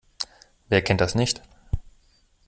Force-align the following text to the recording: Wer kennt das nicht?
Wer 0.67 0.81
kennt 0.81 0.99
das 0.99 1.13
nicht? 1.13 1.43